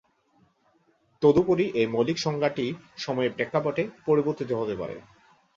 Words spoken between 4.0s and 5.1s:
পরিবর্তিত হতে পারে।